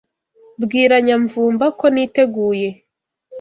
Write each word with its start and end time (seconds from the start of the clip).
Bwira 0.63 0.95
Nyamvumba 1.05 1.65
ko 1.79 1.85
niteguye. 1.93 2.69